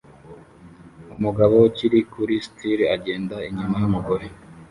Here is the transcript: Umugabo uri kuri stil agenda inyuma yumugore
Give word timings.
Umugabo 1.15 1.55
uri 1.85 1.99
kuri 2.11 2.33
stil 2.47 2.79
agenda 2.95 3.35
inyuma 3.49 3.75
yumugore 3.81 4.25